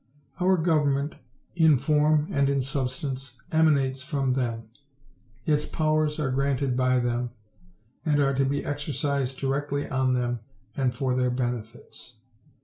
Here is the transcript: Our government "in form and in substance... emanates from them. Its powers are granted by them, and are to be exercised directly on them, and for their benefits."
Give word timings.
Our 0.39 0.57
government 0.57 1.17
"in 1.55 1.77
form 1.77 2.27
and 2.31 2.49
in 2.49 2.63
substance... 2.63 3.37
emanates 3.51 4.01
from 4.01 4.31
them. 4.31 4.63
Its 5.45 5.67
powers 5.67 6.19
are 6.19 6.31
granted 6.31 6.75
by 6.75 6.97
them, 6.97 7.29
and 8.03 8.19
are 8.19 8.33
to 8.33 8.45
be 8.45 8.65
exercised 8.65 9.37
directly 9.37 9.87
on 9.87 10.15
them, 10.15 10.39
and 10.75 10.91
for 10.91 11.13
their 11.13 11.29
benefits." 11.29 12.15